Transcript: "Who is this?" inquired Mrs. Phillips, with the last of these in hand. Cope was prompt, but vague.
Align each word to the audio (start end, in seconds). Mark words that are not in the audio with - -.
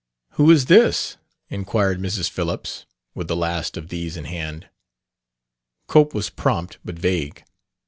"Who 0.31 0.49
is 0.49 0.65
this?" 0.65 1.17
inquired 1.51 1.99
Mrs. 1.99 2.27
Phillips, 2.27 2.87
with 3.13 3.27
the 3.27 3.35
last 3.35 3.77
of 3.77 3.89
these 3.89 4.17
in 4.17 4.25
hand. 4.25 4.67
Cope 5.85 6.15
was 6.15 6.31
prompt, 6.31 6.79
but 6.83 6.97
vague. 6.97 7.43